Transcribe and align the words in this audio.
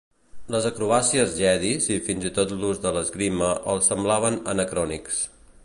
Les 0.53 0.67
acrobàcies 0.69 1.35
Jedis 1.41 1.85
i 1.95 1.99
fins 2.07 2.25
i 2.29 2.33
tot 2.39 2.55
l'ús 2.63 2.81
de 2.87 2.95
l'esgrima 2.97 3.53
els 3.75 3.91
semblaven 3.93 4.41
anacrònics. 4.55 5.25